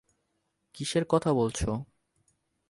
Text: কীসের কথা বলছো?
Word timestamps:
কীসের 0.75 1.03
কথা 1.05 1.31
বলছো? 1.33 1.69